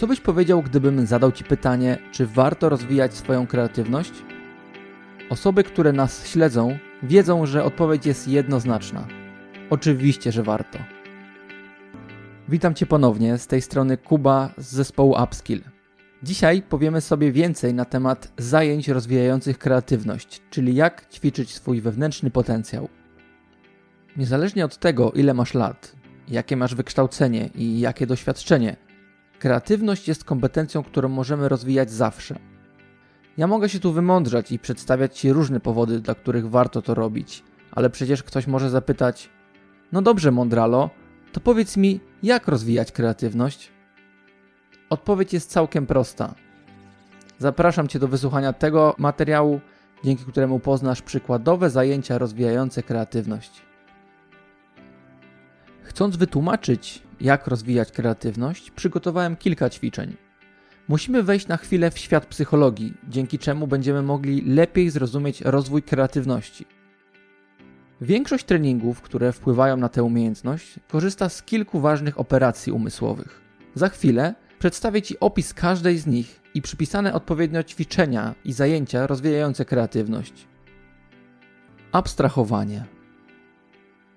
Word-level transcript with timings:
Co 0.00 0.06
byś 0.06 0.20
powiedział, 0.20 0.62
gdybym 0.62 1.06
zadał 1.06 1.32
Ci 1.32 1.44
pytanie, 1.44 1.98
czy 2.12 2.26
warto 2.26 2.68
rozwijać 2.68 3.14
swoją 3.14 3.46
kreatywność? 3.46 4.12
Osoby, 5.30 5.64
które 5.64 5.92
nas 5.92 6.26
śledzą, 6.26 6.78
wiedzą, 7.02 7.46
że 7.46 7.64
odpowiedź 7.64 8.06
jest 8.06 8.28
jednoznaczna. 8.28 9.06
Oczywiście, 9.70 10.32
że 10.32 10.42
warto. 10.42 10.78
Witam 12.48 12.74
Cię 12.74 12.86
ponownie 12.86 13.38
z 13.38 13.46
tej 13.46 13.62
strony 13.62 13.96
Kuba 13.96 14.50
z 14.58 14.72
zespołu 14.72 15.16
Upskill. 15.24 15.62
Dzisiaj 16.22 16.62
powiemy 16.62 17.00
sobie 17.00 17.32
więcej 17.32 17.74
na 17.74 17.84
temat 17.84 18.32
zajęć 18.38 18.88
rozwijających 18.88 19.58
kreatywność, 19.58 20.40
czyli 20.50 20.74
jak 20.74 21.06
ćwiczyć 21.12 21.54
swój 21.54 21.80
wewnętrzny 21.80 22.30
potencjał. 22.30 22.88
Niezależnie 24.16 24.64
od 24.64 24.78
tego, 24.78 25.12
ile 25.12 25.34
masz 25.34 25.54
lat, 25.54 25.96
jakie 26.28 26.56
masz 26.56 26.74
wykształcenie 26.74 27.50
i 27.54 27.80
jakie 27.80 28.06
doświadczenie, 28.06 28.89
kreatywność 29.40 30.08
jest 30.08 30.24
kompetencją, 30.24 30.82
którą 30.82 31.08
możemy 31.08 31.48
rozwijać 31.48 31.90
zawsze. 31.90 32.38
Ja 33.36 33.46
mogę 33.46 33.68
się 33.68 33.80
tu 33.80 33.92
wymądrzać 33.92 34.52
i 34.52 34.58
przedstawiać 34.58 35.18
Ci 35.18 35.32
różne 35.32 35.60
powody, 35.60 36.00
dla 36.00 36.14
których 36.14 36.50
warto 36.50 36.82
to 36.82 36.94
robić, 36.94 37.44
ale 37.72 37.90
przecież 37.90 38.22
ktoś 38.22 38.46
może 38.46 38.70
zapytać: 38.70 39.30
No 39.92 40.02
dobrze, 40.02 40.30
mądralo, 40.30 40.90
to 41.32 41.40
powiedz 41.40 41.76
mi, 41.76 42.00
jak 42.22 42.48
rozwijać 42.48 42.92
kreatywność? 42.92 43.72
Odpowiedź 44.90 45.32
jest 45.32 45.50
całkiem 45.50 45.86
prosta. 45.86 46.34
Zapraszam 47.38 47.88
Cię 47.88 47.98
do 47.98 48.08
wysłuchania 48.08 48.52
tego 48.52 48.94
materiału, 48.98 49.60
dzięki 50.04 50.24
któremu 50.24 50.60
poznasz 50.60 51.02
przykładowe 51.02 51.70
zajęcia 51.70 52.18
rozwijające 52.18 52.82
kreatywność. 52.82 53.62
Chcąc 55.82 56.16
wytłumaczyć, 56.16 57.02
jak 57.20 57.46
rozwijać 57.46 57.92
kreatywność, 57.92 58.70
przygotowałem 58.70 59.36
kilka 59.36 59.70
ćwiczeń. 59.70 60.16
Musimy 60.88 61.22
wejść 61.22 61.48
na 61.48 61.56
chwilę 61.56 61.90
w 61.90 61.98
świat 61.98 62.26
psychologii, 62.26 62.94
dzięki 63.08 63.38
czemu 63.38 63.66
będziemy 63.66 64.02
mogli 64.02 64.42
lepiej 64.54 64.90
zrozumieć 64.90 65.40
rozwój 65.40 65.82
kreatywności. 65.82 66.66
Większość 68.00 68.44
treningów, 68.44 69.00
które 69.00 69.32
wpływają 69.32 69.76
na 69.76 69.88
tę 69.88 70.02
umiejętność, 70.02 70.80
korzysta 70.88 71.28
z 71.28 71.42
kilku 71.42 71.80
ważnych 71.80 72.20
operacji 72.20 72.72
umysłowych. 72.72 73.40
Za 73.74 73.88
chwilę 73.88 74.34
przedstawię 74.58 75.02
Ci 75.02 75.20
opis 75.20 75.54
każdej 75.54 75.98
z 75.98 76.06
nich 76.06 76.40
i 76.54 76.62
przypisane 76.62 77.12
odpowiednio 77.12 77.62
ćwiczenia 77.62 78.34
i 78.44 78.52
zajęcia 78.52 79.06
rozwijające 79.06 79.64
kreatywność. 79.64 80.46
Abstrahowanie. 81.92 82.99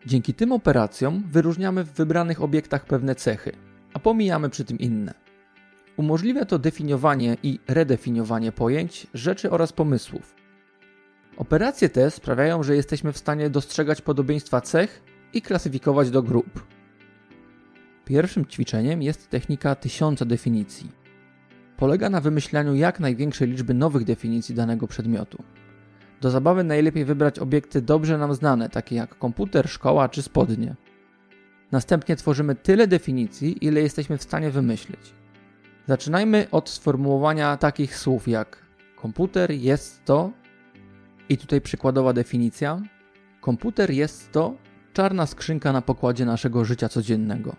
Dzięki 0.06 0.34
tym 0.34 0.52
operacjom 0.52 1.24
wyróżniamy 1.32 1.84
w 1.84 1.92
wybranych 1.92 2.42
obiektach 2.42 2.86
pewne 2.86 3.16
cechy, 3.16 3.52
a 3.94 4.00
pomijamy 4.00 4.50
przy 4.50 4.66
tym 4.66 4.80
inne. 4.80 5.14
Umożliwia 5.98 6.46
to 6.46 6.60
definiowanie 6.60 7.38
i 7.44 7.60
redefiniowanie 7.68 8.52
pojęć, 8.52 9.08
rzeczy 9.14 9.52
oraz 9.52 9.74
pomysłów. 9.74 10.36
Operacje 11.38 11.90
te 11.90 12.12
sprawiają, 12.12 12.64
że 12.64 12.76
jesteśmy 12.76 13.12
w 13.12 13.18
stanie 13.18 13.50
dostrzegać 13.50 14.02
podobieństwa 14.02 14.62
cech 14.62 15.04
i 15.34 15.42
klasyfikować 15.42 16.10
do 16.10 16.24
grup. 16.24 16.66
Pierwszym 18.06 18.46
ćwiczeniem 18.46 19.02
jest 19.02 19.30
technika 19.30 19.76
tysiąca 19.76 20.26
definicji. 20.26 20.92
Polega 21.78 22.10
na 22.10 22.22
wymyślaniu 22.22 22.76
jak 22.76 23.00
największej 23.00 23.48
liczby 23.48 23.74
nowych 23.74 24.04
definicji 24.04 24.56
danego 24.56 24.88
przedmiotu. 24.88 25.44
Do 26.22 26.30
zabawy 26.30 26.64
najlepiej 26.64 27.06
wybrać 27.06 27.40
obiekty 27.40 27.82
dobrze 27.82 28.18
nam 28.18 28.34
znane, 28.34 28.70
takie 28.70 28.96
jak 28.96 29.18
komputer, 29.18 29.70
szkoła 29.70 30.10
czy 30.10 30.22
spodnie. 30.22 30.76
Następnie 31.72 32.16
tworzymy 32.16 32.56
tyle 32.56 32.88
definicji, 32.88 33.66
ile 33.66 33.82
jesteśmy 33.82 34.18
w 34.18 34.24
stanie 34.24 34.50
wymyślić. 34.52 35.14
Zaczynajmy 35.88 36.48
od 36.52 36.70
sformułowania 36.70 37.58
takich 37.58 37.98
słów 37.98 38.28
jak 38.28 38.64
komputer 38.96 39.52
jest 39.52 40.06
to 40.06 40.32
i 41.30 41.38
tutaj 41.38 41.62
przykładowa 41.62 42.14
definicja. 42.14 42.82
Komputer 43.42 43.92
jest 43.92 44.32
to 44.32 44.56
czarna 44.94 45.26
skrzynka 45.26 45.72
na 45.74 45.82
pokładzie 45.82 46.26
naszego 46.26 46.66
życia 46.66 46.90
codziennego. 46.90 47.56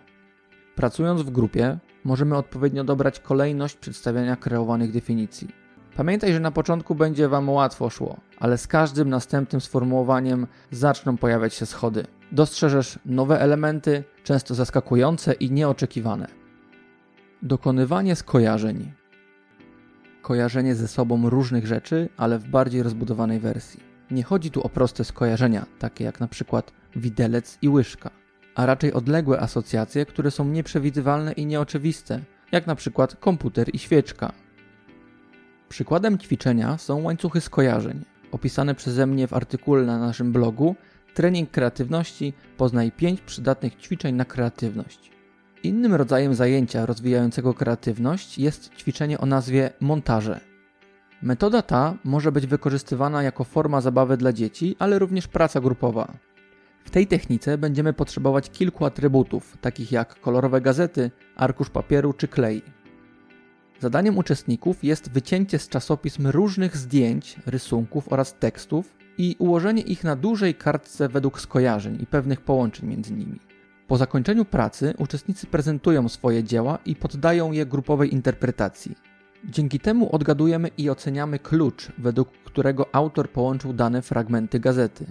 Pracując 0.75 1.21
w 1.21 1.29
grupie, 1.29 1.77
możemy 2.03 2.37
odpowiednio 2.37 2.83
dobrać 2.83 3.19
kolejność 3.19 3.75
przedstawiania 3.75 4.35
kreowanych 4.35 4.91
definicji. 4.91 5.64
Pamiętaj, 5.95 6.33
że 6.33 6.39
na 6.39 6.51
początku 6.51 6.95
będzie 6.95 7.27
Wam 7.27 7.49
łatwo 7.49 7.89
szło, 7.89 8.17
ale 8.39 8.57
z 8.57 8.67
każdym 8.67 9.09
następnym 9.09 9.61
sformułowaniem 9.61 10.47
zaczną 10.71 11.17
pojawiać 11.17 11.53
się 11.53 11.65
schody. 11.65 12.05
Dostrzeżesz 12.31 12.99
nowe 13.05 13.39
elementy, 13.39 14.03
często 14.23 14.55
zaskakujące 14.55 15.33
i 15.33 15.51
nieoczekiwane. 15.51 16.27
Dokonywanie 17.41 18.15
skojarzeń. 18.15 18.91
Kojarzenie 20.21 20.75
ze 20.75 20.87
sobą 20.87 21.29
różnych 21.29 21.67
rzeczy, 21.67 22.09
ale 22.17 22.39
w 22.39 22.47
bardziej 22.47 22.83
rozbudowanej 22.83 23.39
wersji. 23.39 23.79
Nie 24.11 24.23
chodzi 24.23 24.51
tu 24.51 24.61
o 24.61 24.69
proste 24.69 25.03
skojarzenia, 25.03 25.65
takie 25.79 26.03
jak 26.03 26.19
na 26.19 26.27
przykład 26.27 26.71
widelec 26.95 27.57
i 27.61 27.69
łyżka, 27.69 28.09
a 28.55 28.65
raczej 28.65 28.93
odległe 28.93 29.39
asocjacje, 29.39 30.05
które 30.05 30.31
są 30.31 30.45
nieprzewidywalne 30.45 31.31
i 31.31 31.45
nieoczywiste, 31.45 32.19
jak 32.51 32.67
na 32.67 32.75
przykład 32.75 33.15
komputer 33.15 33.67
i 33.73 33.79
świeczka. 33.79 34.44
Przykładem 35.69 36.17
ćwiczenia 36.17 36.77
są 36.77 37.01
łańcuchy 37.01 37.41
skojarzeń, 37.41 38.05
opisane 38.31 38.75
przeze 38.75 39.07
mnie 39.07 39.27
w 39.27 39.33
artykule 39.33 39.85
na 39.85 39.99
naszym 39.99 40.31
blogu 40.31 40.75
Trening 41.15 41.51
kreatywności 41.51 42.33
poznaj 42.57 42.91
5 42.91 43.21
przydatnych 43.21 43.75
ćwiczeń 43.75 44.15
na 44.15 44.25
kreatywność. 44.25 45.11
Innym 45.63 45.93
rodzajem 45.93 46.35
zajęcia 46.35 46.85
rozwijającego 46.85 47.53
kreatywność 47.53 48.37
jest 48.37 48.69
ćwiczenie 48.77 49.19
o 49.19 49.25
nazwie 49.25 49.69
montaże. 49.79 50.39
Metoda 51.21 51.61
ta 51.61 51.93
może 52.03 52.31
być 52.31 52.47
wykorzystywana 52.47 53.23
jako 53.23 53.43
forma 53.43 53.81
zabawy 53.81 54.17
dla 54.17 54.33
dzieci, 54.33 54.75
ale 54.79 54.99
również 54.99 55.27
praca 55.27 55.61
grupowa. 55.61 56.13
W 56.85 56.89
tej 56.89 57.07
technice 57.07 57.57
będziemy 57.57 57.93
potrzebować 57.93 58.49
kilku 58.49 58.85
atrybutów, 58.85 59.57
takich 59.61 59.91
jak 59.91 60.19
kolorowe 60.19 60.61
gazety, 60.61 61.11
arkusz 61.35 61.69
papieru 61.69 62.13
czy 62.13 62.27
klej. 62.27 62.61
Zadaniem 63.79 64.17
uczestników 64.17 64.83
jest 64.83 65.11
wycięcie 65.11 65.59
z 65.59 65.69
czasopism 65.69 66.27
różnych 66.27 66.77
zdjęć, 66.77 67.35
rysunków 67.45 68.13
oraz 68.13 68.33
tekstów 68.33 68.95
i 69.17 69.35
ułożenie 69.39 69.81
ich 69.81 70.03
na 70.03 70.15
dużej 70.15 70.55
kartce 70.55 71.09
według 71.09 71.41
skojarzeń 71.41 71.97
i 72.01 72.05
pewnych 72.05 72.41
połączeń 72.41 72.89
między 72.89 73.13
nimi. 73.13 73.39
Po 73.87 73.97
zakończeniu 73.97 74.45
pracy 74.45 74.93
uczestnicy 74.97 75.47
prezentują 75.47 76.09
swoje 76.09 76.43
dzieła 76.43 76.79
i 76.85 76.95
poddają 76.95 77.51
je 77.51 77.65
grupowej 77.65 78.13
interpretacji. 78.13 78.95
Dzięki 79.43 79.79
temu 79.79 80.15
odgadujemy 80.15 80.67
i 80.77 80.89
oceniamy 80.89 81.39
klucz, 81.39 81.91
według 81.97 82.31
którego 82.31 82.95
autor 82.95 83.29
połączył 83.29 83.73
dane 83.73 84.01
fragmenty 84.01 84.59
gazety. 84.59 85.05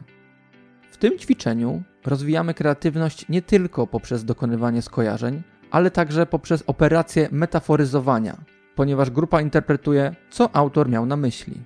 W 0.91 0.97
tym 0.97 1.19
ćwiczeniu 1.19 1.83
rozwijamy 2.07 2.55
kreatywność 2.55 3.29
nie 3.29 3.43
tylko 3.43 3.87
poprzez 3.87 4.25
dokonywanie 4.25 4.83
skojarzeń, 4.83 5.43
ale 5.71 5.91
także 5.91 6.27
poprzez 6.27 6.65
operację 6.67 7.29
metaforyzowania, 7.33 8.37
ponieważ 8.75 9.11
grupa 9.11 9.41
interpretuje, 9.41 10.15
co 10.31 10.57
autor 10.57 10.89
miał 10.89 11.07
na 11.07 11.17
myśli. 11.17 11.61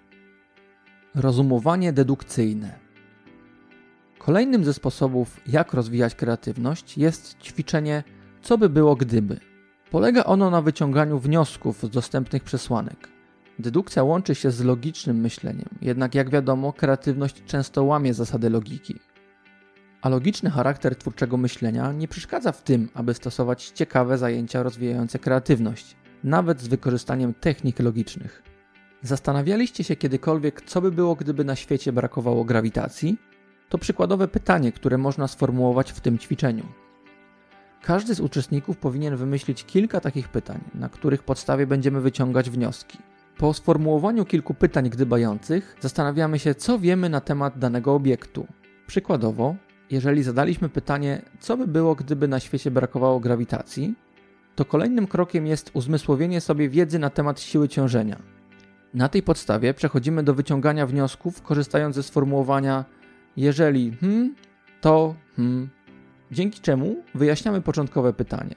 Rozumowanie 1.15 1.93
dedukcyjne. 1.93 2.79
Kolejnym 4.19 4.65
ze 4.65 4.75
sposobów, 4.75 5.41
jak 5.47 5.73
rozwijać 5.73 6.15
kreatywność, 6.15 6.99
jest 6.99 7.39
ćwiczenie 7.39 8.03
co 8.43 8.59
by 8.59 8.69
było 8.69 8.97
gdyby. 8.97 9.41
Polega 9.91 10.25
ono 10.25 10.51
na 10.51 10.63
wyciąganiu 10.63 11.19
wniosków 11.19 11.83
z 11.83 11.91
dostępnych 11.91 12.43
przesłanek. 12.45 13.09
Dedukcja 13.59 14.03
łączy 14.03 14.35
się 14.35 14.51
z 14.51 14.65
logicznym 14.65 15.17
myśleniem, 15.17 15.69
jednak 15.83 16.15
jak 16.15 16.31
wiadomo, 16.31 16.73
kreatywność 16.73 17.45
często 17.47 17.85
łamie 17.85 18.15
zasady 18.15 18.51
logiki. 18.51 19.01
A 20.03 20.09
logiczny 20.09 20.51
charakter 20.51 20.97
twórczego 20.97 21.37
myślenia 21.37 21.93
nie 21.93 22.09
przeszkadza 22.09 22.53
w 22.53 22.63
tym, 22.63 22.89
aby 22.95 23.15
stosować 23.15 23.69
ciekawe 23.69 24.19
zajęcia 24.19 24.63
rozwijające 24.63 25.19
kreatywność, 25.19 25.97
nawet 26.25 26.61
z 26.61 26.69
wykorzystaniem 26.69 27.35
technik 27.35 27.79
logicznych. 27.79 28.43
Zastanawialiście 29.03 29.85
się 29.85 29.97
kiedykolwiek, 29.97 30.63
co 30.63 30.81
by 30.81 30.93
było, 30.93 31.15
gdyby 31.15 31.45
na 31.45 31.57
świecie 31.57 31.93
brakowało 31.93 32.45
grawitacji? 32.45 33.19
To 33.69 33.79
przykładowe 33.79 34.29
pytanie, 34.29 34.73
które 34.73 34.99
można 34.99 35.29
sformułować 35.29 35.93
w 35.93 36.01
tym 36.01 36.19
ćwiczeniu. 36.19 36.65
Każdy 37.83 38.15
z 38.15 38.21
uczestników 38.21 38.77
powinien 38.77 39.17
wymyślić 39.17 39.65
kilka 39.65 40.01
takich 40.01 40.29
pytań, 40.29 40.61
na 40.75 40.89
których 40.89 41.23
podstawie 41.23 41.67
będziemy 41.67 42.01
wyciągać 42.01 42.51
wnioski. 42.51 42.99
Po 43.37 43.55
sformułowaniu 43.55 44.25
kilku 44.25 44.55
pytań 44.55 44.91
gdybających 44.91 45.77
zastanawiamy 45.81 46.39
się, 46.39 46.55
co 46.55 46.79
wiemy 46.79 47.09
na 47.09 47.21
temat 47.21 47.59
danego 47.59 47.95
obiektu. 47.95 48.47
Przykładowo, 48.87 49.57
jeżeli 49.91 50.23
zadaliśmy 50.23 50.69
pytanie, 50.69 51.23
co 51.41 51.57
by 51.57 51.67
było, 51.67 51.95
gdyby 51.95 52.29
na 52.29 52.41
świecie 52.41 52.71
brakowało 52.71 53.21
grawitacji, 53.21 53.95
to 54.59 54.65
kolejnym 54.65 55.07
krokiem 55.07 55.47
jest 55.47 55.71
uzmysłowienie 55.75 56.41
sobie 56.41 56.69
wiedzy 56.69 56.99
na 56.99 57.11
temat 57.11 57.41
siły 57.41 57.69
ciążenia. 57.69 58.19
Na 58.95 59.09
tej 59.09 59.23
podstawie 59.23 59.75
przechodzimy 59.75 60.23
do 60.23 60.35
wyciągania 60.35 60.87
wniosków, 60.87 61.43
korzystając 61.43 61.97
ze 61.97 62.03
sformułowania 62.03 62.85
jeżeli 63.37 63.97
hmm, 64.01 64.35
to 64.81 65.15
hmm, 65.37 65.69
dzięki 66.31 66.61
czemu 66.61 66.97
wyjaśniamy 67.15 67.61
początkowe 67.61 68.13
pytanie. 68.13 68.55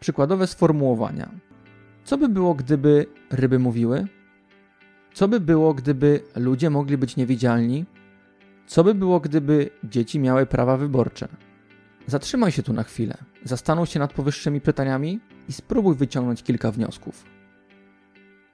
Przykładowe 0.00 0.46
sformułowania. 0.46 1.30
Co 2.04 2.18
by 2.18 2.28
było, 2.28 2.54
gdyby 2.54 3.06
ryby 3.30 3.58
mówiły? 3.58 4.06
Co 5.14 5.28
by 5.28 5.40
było, 5.40 5.74
gdyby 5.74 6.20
ludzie 6.36 6.70
mogli 6.70 6.98
być 6.98 7.16
niewidzialni? 7.16 7.84
Co 8.66 8.84
by 8.84 8.94
było, 8.94 9.20
gdyby 9.20 9.70
dzieci 9.84 10.18
miały 10.18 10.46
prawa 10.46 10.76
wyborcze? 10.76 11.28
Zatrzymaj 12.06 12.52
się 12.52 12.62
tu 12.62 12.72
na 12.72 12.82
chwilę, 12.82 13.14
zastanów 13.44 13.88
się 13.88 14.00
nad 14.00 14.12
powyższymi 14.12 14.60
pytaniami 14.60 15.20
i 15.48 15.52
spróbuj 15.52 15.96
wyciągnąć 15.96 16.42
kilka 16.42 16.72
wniosków. 16.72 17.24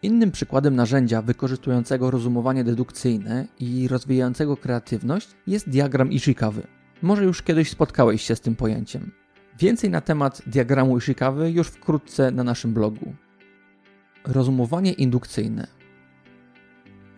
Innym 0.03 0.31
przykładem 0.31 0.77
narzędzia 0.77 1.23
wykorzystującego 1.23 2.11
rozumowanie 2.11 2.65
dedukcyjne 2.65 3.47
i 3.61 3.89
rozwijającego 3.89 4.57
kreatywność 4.57 5.29
jest 5.47 5.69
diagram 5.69 6.13
Ishikawy. 6.13 6.63
Może 7.03 7.25
już 7.25 7.43
kiedyś 7.43 7.71
spotkałeś 7.71 8.23
się 8.23 8.37
z 8.37 8.41
tym 8.41 8.57
pojęciem. 8.57 9.13
Więcej 9.59 9.91
na 9.91 10.01
temat 10.01 10.43
diagramu 10.47 10.99
Ishikawy 10.99 11.51
już 11.51 11.69
wkrótce 11.69 12.31
na 12.31 12.45
naszym 12.45 12.75
blogu. 12.75 13.15
Rozumowanie 14.25 14.93
indukcyjne. 14.93 15.67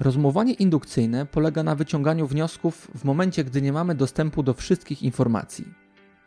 Rozumowanie 0.00 0.52
indukcyjne 0.52 1.26
polega 1.26 1.62
na 1.62 1.74
wyciąganiu 1.74 2.26
wniosków 2.26 2.90
w 2.94 3.04
momencie, 3.04 3.44
gdy 3.44 3.62
nie 3.62 3.72
mamy 3.72 3.94
dostępu 3.94 4.42
do 4.42 4.54
wszystkich 4.54 5.02
informacji. 5.02 5.64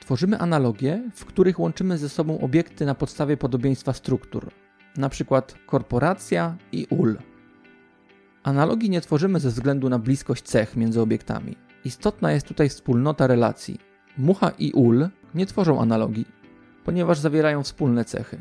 Tworzymy 0.04 0.40
analogie, 0.40 1.10
w 1.16 1.26
których 1.26 1.60
łączymy 1.60 1.98
ze 1.98 2.10
sobą 2.10 2.40
obiekty 2.40 2.86
na 2.86 2.96
podstawie 2.96 3.38
podobieństwa 3.38 3.94
struktur, 3.94 4.52
np. 4.98 5.42
korporacja 5.66 6.58
i 6.72 6.88
ul. 6.90 7.18
Analogii 8.44 8.90
nie 8.90 9.02
tworzymy 9.02 9.40
ze 9.40 9.50
względu 9.50 9.90
na 9.90 10.00
bliskość 10.00 10.44
cech 10.44 10.76
między 10.76 11.02
obiektami. 11.02 11.56
Istotna 11.86 12.32
jest 12.32 12.48
tutaj 12.48 12.70
wspólnota 12.70 13.28
relacji. 13.28 13.80
Mucha 14.18 14.50
i 14.50 14.72
ul 14.72 15.08
nie 15.36 15.46
tworzą 15.46 15.82
analogii, 15.82 16.26
ponieważ 16.84 17.20
zawierają 17.20 17.64
wspólne 17.64 18.06
cechy. 18.06 18.38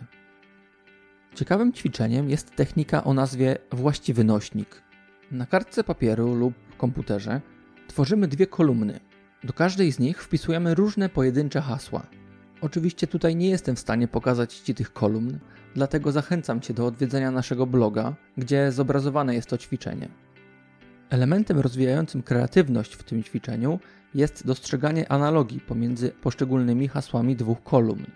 Ciekawym 1.35 1.73
ćwiczeniem 1.73 2.31
jest 2.31 2.57
technika 2.57 3.05
o 3.05 3.15
nazwie 3.15 3.57
właściwy 3.73 4.25
nośnik. 4.25 4.83
Na 5.31 5.47
kartce 5.47 5.85
papieru 5.85 6.35
lub 6.35 6.55
komputerze 6.79 7.41
tworzymy 7.89 8.29
dwie 8.29 8.47
kolumny. 8.47 9.12
Do 9.45 9.53
każdej 9.53 9.93
z 9.93 9.99
nich 9.99 10.23
wpisujemy 10.23 10.75
różne 10.75 11.09
pojedyncze 11.09 11.61
hasła. 11.61 12.07
Oczywiście 12.61 13.07
tutaj 13.07 13.37
nie 13.37 13.51
jestem 13.51 13.77
w 13.77 13.79
stanie 13.79 14.09
pokazać 14.09 14.55
Ci 14.55 14.75
tych 14.75 14.93
kolumn, 14.93 15.39
dlatego 15.75 16.13
zachęcam 16.13 16.61
Cię 16.61 16.75
do 16.75 16.87
odwiedzenia 16.87 17.31
naszego 17.31 17.67
bloga, 17.67 18.15
gdzie 18.37 18.73
zobrazowane 18.73 19.35
jest 19.35 19.49
to 19.49 19.59
ćwiczenie. 19.59 20.09
Elementem 21.11 21.61
rozwijającym 21.61 22.23
kreatywność 22.23 22.95
w 22.95 23.03
tym 23.03 23.23
ćwiczeniu 23.23 23.81
jest 24.15 24.47
dostrzeganie 24.47 25.13
analogii 25.13 25.61
pomiędzy 25.61 26.11
poszczególnymi 26.11 26.89
hasłami 26.89 27.37
dwóch 27.37 27.63
kolumn. 27.63 28.07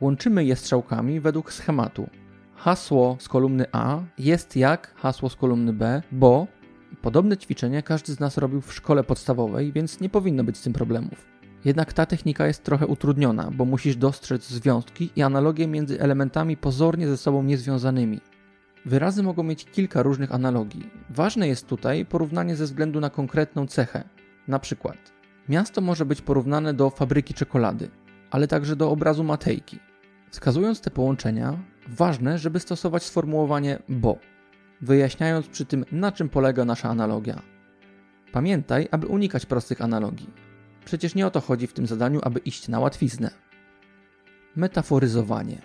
Łączymy 0.00 0.44
je 0.44 0.56
strzałkami 0.56 1.20
według 1.20 1.52
schematu. 1.52 2.08
Hasło 2.56 3.16
z 3.20 3.28
kolumny 3.28 3.64
A 3.72 4.00
jest 4.18 4.56
jak 4.56 4.94
hasło 4.94 5.28
z 5.28 5.36
kolumny 5.36 5.72
B, 5.72 6.02
bo 6.12 6.46
podobne 7.02 7.36
ćwiczenie 7.36 7.82
każdy 7.82 8.12
z 8.12 8.20
nas 8.20 8.38
robił 8.38 8.60
w 8.60 8.74
szkole 8.74 9.04
podstawowej, 9.04 9.72
więc 9.72 10.00
nie 10.00 10.08
powinno 10.08 10.44
być 10.44 10.56
z 10.56 10.62
tym 10.62 10.72
problemów. 10.72 11.26
Jednak 11.64 11.92
ta 11.92 12.06
technika 12.06 12.46
jest 12.46 12.62
trochę 12.62 12.86
utrudniona, 12.86 13.50
bo 13.50 13.64
musisz 13.64 13.96
dostrzec 13.96 14.48
związki 14.48 15.10
i 15.16 15.22
analogie 15.22 15.66
między 15.66 16.00
elementami 16.00 16.56
pozornie 16.56 17.08
ze 17.08 17.16
sobą 17.16 17.42
niezwiązanymi. 17.42 18.20
Wyrazy 18.84 19.22
mogą 19.22 19.42
mieć 19.42 19.64
kilka 19.64 20.02
różnych 20.02 20.34
analogii. 20.34 20.90
Ważne 21.10 21.48
jest 21.48 21.66
tutaj 21.66 22.04
porównanie 22.04 22.56
ze 22.56 22.64
względu 22.64 23.00
na 23.00 23.10
konkretną 23.10 23.66
cechę. 23.66 24.04
Na 24.48 24.58
przykład, 24.58 24.96
miasto 25.48 25.80
może 25.80 26.04
być 26.04 26.22
porównane 26.22 26.74
do 26.74 26.90
fabryki 26.90 27.34
czekolady, 27.34 27.88
ale 28.30 28.48
także 28.48 28.76
do 28.76 28.90
obrazu 28.90 29.24
Matejki. 29.24 29.78
Wskazując 30.30 30.80
te 30.80 30.90
połączenia, 30.90 31.58
ważne, 31.88 32.38
żeby 32.38 32.60
stosować 32.60 33.02
sformułowanie 33.02 33.78
bo, 33.88 34.18
wyjaśniając 34.80 35.46
przy 35.48 35.64
tym, 35.64 35.84
na 35.92 36.12
czym 36.12 36.28
polega 36.28 36.64
nasza 36.64 36.88
analogia. 36.88 37.42
Pamiętaj, 38.32 38.88
aby 38.90 39.06
unikać 39.06 39.46
prostych 39.46 39.82
analogii. 39.82 40.30
Przecież 40.84 41.14
nie 41.14 41.26
o 41.26 41.30
to 41.30 41.40
chodzi 41.40 41.66
w 41.66 41.72
tym 41.72 41.86
zadaniu, 41.86 42.20
aby 42.22 42.40
iść 42.40 42.68
na 42.68 42.80
łatwiznę. 42.80 43.30
Metaforyzowanie. 44.56 45.62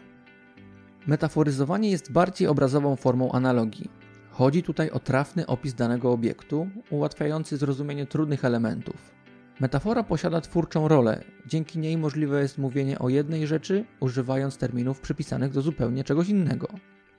Metaforyzowanie 1.07 1.91
jest 1.91 2.11
bardziej 2.11 2.47
obrazową 2.47 2.95
formą 2.95 3.31
analogii. 3.31 3.89
Chodzi 4.31 4.63
tutaj 4.63 4.89
o 4.89 4.99
trafny 4.99 5.47
opis 5.47 5.73
danego 5.73 6.11
obiektu, 6.11 6.69
ułatwiający 6.89 7.57
zrozumienie 7.57 8.05
trudnych 8.05 8.45
elementów. 8.45 9.11
Metafora 9.59 10.03
posiada 10.03 10.41
twórczą 10.41 10.87
rolę, 10.87 11.23
dzięki 11.45 11.79
niej 11.79 11.97
możliwe 11.97 12.41
jest 12.41 12.57
mówienie 12.57 12.99
o 12.99 13.09
jednej 13.09 13.47
rzeczy, 13.47 13.85
używając 13.99 14.57
terminów 14.57 14.99
przypisanych 14.99 15.51
do 15.51 15.61
zupełnie 15.61 16.03
czegoś 16.03 16.29
innego. 16.29 16.67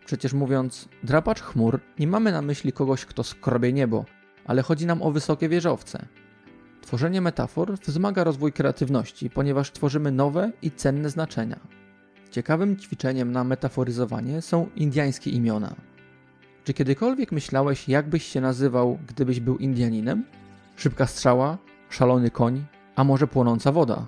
Przecież 0.07 0.33
mówiąc 0.33 0.89
drapacz 1.03 1.41
chmur, 1.41 1.81
nie 1.99 2.07
mamy 2.07 2.33
na 2.33 2.43
myśli 2.43 2.73
kogoś, 2.73 3.05
kto 3.05 3.25
skrobie 3.25 3.73
niebo, 3.73 4.05
ale 4.45 4.63
chodzi 4.63 4.87
nam 4.87 5.03
o 5.03 5.11
wysokie 5.11 5.49
wieżowce. 5.49 6.07
Tworzenie 6.81 7.21
metafor 7.21 7.79
wzmaga 7.79 8.25
rozwój 8.25 8.53
kreatywności, 8.53 9.31
ponieważ 9.31 9.73
tworzymy 9.73 10.13
nowe 10.13 10.53
i 10.63 10.71
cenne 10.71 11.11
znaczenia. 11.11 11.61
Ciekawym 12.31 12.77
ćwiczeniem 12.77 13.33
na 13.33 13.45
metaforyzowanie 13.45 14.43
są 14.43 14.69
indiańskie 14.77 15.31
imiona. 15.31 15.75
Czy 16.65 16.75
kiedykolwiek 16.75 17.33
myślałeś, 17.33 17.89
jakbyś 17.89 18.25
się 18.25 18.41
nazywał, 18.41 18.99
gdybyś 19.07 19.41
był 19.41 19.57
Indianinem? 19.57 20.25
Szybka 20.77 21.07
strzała, 21.07 21.59
szalony 21.91 22.31
koń, 22.31 22.65
a 22.97 23.05
może 23.05 23.27
płonąca 23.27 23.73
woda? 23.73 24.07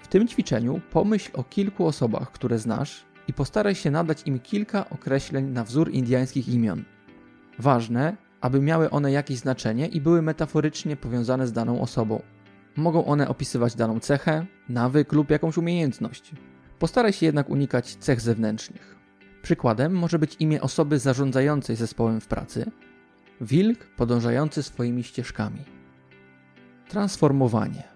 W 0.00 0.08
tym 0.08 0.28
ćwiczeniu 0.28 0.80
pomyśl 0.90 1.30
o 1.34 1.44
kilku 1.44 1.86
osobach, 1.86 2.32
które 2.32 2.58
znasz 2.58 3.04
i 3.28 3.32
postaraj 3.32 3.74
się 3.74 3.90
nadać 3.90 4.22
im 4.26 4.40
kilka 4.40 4.90
określeń 4.90 5.46
na 5.46 5.64
wzór 5.64 5.90
indiańskich 5.90 6.48
imion. 6.48 6.84
Ważne, 7.58 8.16
aby 8.40 8.60
miały 8.60 8.90
one 8.90 9.12
jakieś 9.12 9.38
znaczenie 9.38 9.86
i 9.86 10.00
były 10.00 10.22
metaforycznie 10.22 10.96
powiązane 10.96 11.46
z 11.46 11.52
daną 11.52 11.80
osobą. 11.80 12.22
Mogą 12.76 13.04
one 13.04 13.28
opisywać 13.28 13.74
daną 13.74 14.00
cechę, 14.00 14.46
nawyk 14.68 15.12
lub 15.12 15.30
jakąś 15.30 15.56
umiejętność. 15.56 16.32
Postaraj 16.78 17.12
się 17.12 17.26
jednak 17.26 17.50
unikać 17.50 17.96
cech 17.96 18.20
zewnętrznych. 18.20 18.96
Przykładem 19.42 19.92
może 19.92 20.18
być 20.18 20.36
imię 20.38 20.60
osoby 20.60 20.98
zarządzającej 20.98 21.76
zespołem 21.76 22.20
w 22.20 22.26
pracy, 22.26 22.70
wilk 23.40 23.86
podążający 23.96 24.62
swoimi 24.62 25.02
ścieżkami. 25.02 25.64
Transformowanie. 26.88 27.89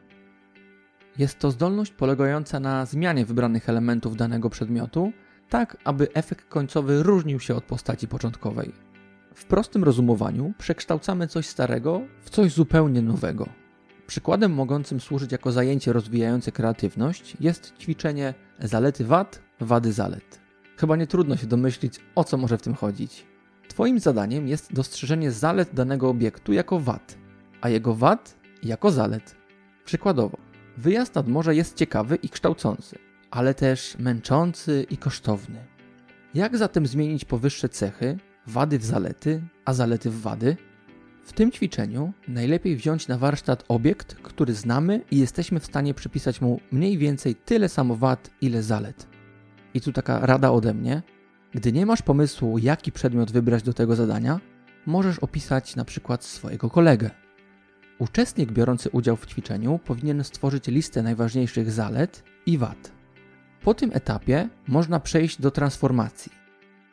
Jest 1.19 1.39
to 1.39 1.51
zdolność 1.51 1.93
polegająca 1.93 2.61
na 2.61 2.87
zmianie 2.87 3.25
wybranych 3.25 3.69
elementów 3.69 4.17
danego 4.17 4.51
przedmiotu, 4.51 5.13
tak 5.49 5.77
aby 5.85 6.09
efekt 6.15 6.49
końcowy 6.49 7.03
różnił 7.03 7.41
się 7.41 7.55
od 7.55 7.65
postaci 7.65 8.09
początkowej. 8.09 8.73
W 9.35 9.45
prostym 9.45 9.85
rozumowaniu 9.85 10.53
przekształcamy 10.59 11.29
coś 11.29 11.47
starego 11.47 12.01
w 12.21 12.31
coś 12.31 12.53
zupełnie 12.53 13.03
nowego. 13.03 13.49
Przykładem 14.07 14.53
mogącym 14.53 15.01
służyć 15.01 15.33
jako 15.33 15.53
zajęcie 15.53 15.93
rozwijające 15.93 16.53
kreatywność 16.53 17.37
jest 17.41 17.75
ćwiczenie 17.79 18.35
zalety 18.59 19.05
wad, 19.05 19.43
wady 19.61 19.93
zalet. 19.93 20.41
Chyba 20.77 20.97
nie 20.97 21.07
trudno 21.07 21.37
się 21.37 21.47
domyślić, 21.47 22.01
o 22.15 22.25
co 22.25 22.37
może 22.37 22.59
w 22.59 22.63
tym 22.63 22.75
chodzić. 22.75 23.27
Twoim 23.69 24.01
zadaniem 24.01 24.49
jest 24.49 24.73
dostrzeżenie 24.73 25.33
zalet 25.33 25.75
danego 25.75 26.09
obiektu 26.09 26.53
jako 26.53 26.81
wad, 26.81 27.19
a 27.61 27.69
jego 27.69 27.95
wad 27.95 28.37
jako 28.63 28.91
zalet. 28.91 29.37
Przykładowo, 29.85 30.44
wyjazd 30.77 31.15
nad 31.15 31.29
morze 31.29 31.55
jest 31.55 31.77
ciekawy 31.77 32.17
i 32.17 32.29
kształcący, 32.29 32.99
ale 33.31 33.55
też 33.55 33.97
męczący 33.99 34.87
i 34.91 34.97
kosztowny. 34.97 35.65
Jak 36.35 36.57
zatem 36.57 36.87
zmienić 36.87 37.25
powyższe 37.25 37.69
cechy, 37.69 38.19
wady 38.47 38.79
w 38.79 38.85
zalety, 38.85 39.43
a 39.65 39.73
zalety 39.73 40.11
w 40.11 40.21
wady? 40.21 40.57
W 41.25 41.33
tym 41.33 41.53
ćwiczeniu 41.53 42.13
najlepiej 42.29 42.77
wziąć 42.77 43.09
na 43.09 43.19
warsztat 43.19 43.65
obiekt, 43.69 44.15
który 44.15 44.55
znamy 44.55 45.01
i 45.11 45.19
jesteśmy 45.19 45.61
w 45.61 45.67
stanie 45.67 45.95
przypisać 45.95 46.41
mu 46.41 46.61
mniej 46.73 46.99
więcej 46.99 47.35
tyle 47.35 47.69
samo 47.69 47.97
wad, 47.97 48.31
ile 48.41 48.63
zalet. 48.63 49.07
I 49.75 49.81
tu 49.81 49.93
taka 49.93 50.27
rada 50.27 50.51
ode 50.51 50.75
mnie. 50.75 51.03
Gdy 51.53 51.73
nie 51.73 51.87
masz 51.87 52.03
pomysłu, 52.03 52.59
jaki 52.59 52.93
przedmiot 52.93 53.33
wybrać 53.33 53.63
do 53.63 53.73
tego 53.73 53.97
zadania, 53.97 54.41
możesz 54.87 55.19
opisać 55.19 55.77
na 55.77 55.85
przykład 55.85 56.25
swojego 56.25 56.71
kolegę. 56.71 57.11
Uczestnik 57.99 58.53
biorący 58.53 58.91
udział 58.91 59.17
w 59.17 59.27
ćwiczeniu 59.27 59.81
powinien 59.85 60.25
stworzyć 60.25 60.67
listę 60.67 61.03
najważniejszych 61.03 61.71
zalet 61.71 62.25
i 62.47 62.59
wad. 62.59 62.93
Po 63.63 63.75
tym 63.75 63.91
etapie 63.95 64.49
można 64.69 65.01
przejść 65.01 65.41
do 65.41 65.51
transformacji. 65.51 66.33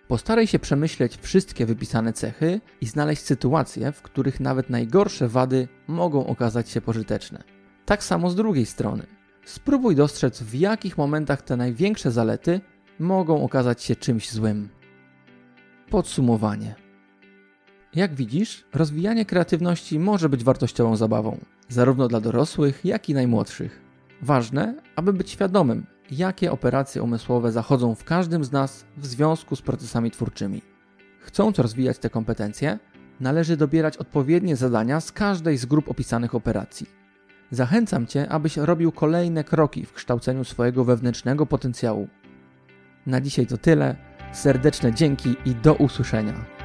Postaraj 0.07 0.47
się 0.47 0.59
przemyśleć 0.59 1.17
wszystkie 1.17 1.65
wypisane 1.65 2.13
cechy 2.13 2.61
i 2.81 2.85
znaleźć 2.85 3.21
sytuacje, 3.21 3.91
w 3.91 4.01
których 4.01 4.39
nawet 4.39 4.69
najgorsze 4.69 5.27
wady 5.27 5.67
mogą 5.87 6.27
okazać 6.27 6.69
się 6.69 6.81
pożyteczne. 6.81 7.43
Tak 7.85 8.03
samo 8.03 8.29
z 8.29 8.35
drugiej 8.35 8.65
strony. 8.65 9.03
Spróbuj 9.45 9.95
dostrzec, 9.95 10.43
w 10.43 10.55
jakich 10.55 10.97
momentach 10.97 11.41
te 11.41 11.57
największe 11.57 12.11
zalety 12.11 12.61
mogą 12.99 13.43
okazać 13.43 13.83
się 13.83 13.95
czymś 13.95 14.31
złym. 14.31 14.69
Podsumowanie. 15.89 16.80
Jak 17.95 18.15
widzisz, 18.15 18.65
rozwijanie 18.73 19.25
kreatywności 19.25 19.99
może 19.99 20.29
być 20.29 20.43
wartościową 20.43 20.95
zabawą, 20.95 21.37
zarówno 21.69 22.07
dla 22.07 22.21
dorosłych, 22.21 22.85
jak 22.85 23.09
i 23.09 23.13
najmłodszych. 23.13 23.81
Ważne, 24.21 24.75
aby 24.95 25.13
być 25.13 25.29
świadomym, 25.29 25.85
jakie 26.11 26.51
operacje 26.51 27.03
umysłowe 27.03 27.51
zachodzą 27.51 27.95
w 27.95 28.03
każdym 28.03 28.43
z 28.43 28.51
nas 28.51 28.85
w 28.97 29.05
związku 29.05 29.55
z 29.55 29.61
procesami 29.61 30.11
twórczymi. 30.11 30.61
Chcąc 31.19 31.59
rozwijać 31.59 31.97
te 31.97 32.09
kompetencje, 32.09 32.79
należy 33.19 33.57
dobierać 33.57 33.97
odpowiednie 33.97 34.55
zadania 34.55 35.01
z 35.01 35.11
każdej 35.11 35.57
z 35.57 35.65
grup 35.65 35.89
opisanych 35.89 36.35
operacji. 36.35 36.87
Zachęcam 37.51 38.07
Cię, 38.07 38.29
abyś 38.29 38.57
robił 38.57 38.91
kolejne 38.91 39.43
kroki 39.43 39.85
w 39.85 39.93
kształceniu 39.93 40.43
swojego 40.43 40.83
wewnętrznego 40.83 41.45
potencjału. 41.45 42.07
Na 43.05 43.21
dzisiaj 43.21 43.47
to 43.47 43.57
tyle. 43.57 43.95
Serdeczne 44.33 44.93
dzięki 44.93 45.35
i 45.45 45.55
do 45.55 45.73
usłyszenia. 45.73 46.60